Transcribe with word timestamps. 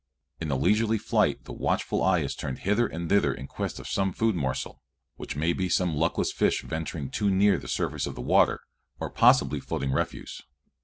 In 0.39 0.47
the 0.47 0.57
leisurely 0.57 0.97
flight 0.97 1.43
the 1.43 1.53
watchful 1.53 2.01
eye 2.01 2.21
is 2.21 2.33
turned 2.33 2.57
hither 2.65 2.87
and 2.87 3.07
thither 3.07 3.31
in 3.35 3.45
quest 3.45 3.77
of 3.79 3.87
some 3.87 4.11
food 4.13 4.35
morsel, 4.35 4.81
which 5.17 5.35
may 5.35 5.53
be 5.53 5.69
some 5.69 5.95
luckless 5.95 6.31
fish 6.31 6.63
venturing 6.63 7.11
too 7.11 7.29
near 7.29 7.59
the 7.59 7.67
surface 7.67 8.07
of 8.07 8.15
the 8.15 8.21
water, 8.21 8.61
or 8.99 9.11
possibly 9.11 9.59
floating 9.59 9.91
refuse. 9.91 10.41